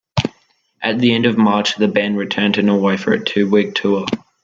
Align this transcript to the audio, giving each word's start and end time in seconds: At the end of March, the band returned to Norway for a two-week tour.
At 0.81 0.97
the 0.97 1.13
end 1.13 1.27
of 1.27 1.37
March, 1.37 1.75
the 1.75 1.87
band 1.87 2.17
returned 2.17 2.55
to 2.55 2.63
Norway 2.63 2.97
for 2.97 3.13
a 3.13 3.23
two-week 3.23 3.75
tour. 3.75 4.07